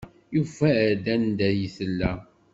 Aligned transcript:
Yufa-d 0.35 1.05
anda 1.13 1.45
ay 1.49 1.63
tella. 1.75 2.11